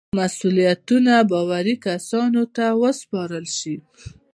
[0.21, 3.75] مسئولیتونه باوري کسانو ته وسپارل شي.